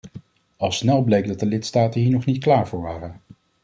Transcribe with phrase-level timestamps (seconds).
[0.57, 3.21] Al snel bleek dat de lidstaten hier nog niet klaar voor waren.